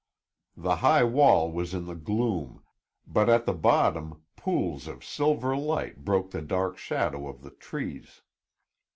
The 0.57 0.77
high 0.77 1.03
wall 1.03 1.51
was 1.51 1.75
in 1.75 1.85
the 1.85 1.93
gloom, 1.93 2.63
but 3.05 3.29
at 3.29 3.45
the 3.45 3.53
bottom 3.53 4.23
pools 4.35 4.87
of 4.87 5.05
silver 5.05 5.55
light 5.55 6.03
broke 6.03 6.31
the 6.31 6.41
dark 6.41 6.79
shadow 6.79 7.27
of 7.27 7.43
the 7.43 7.51
trees. 7.51 8.23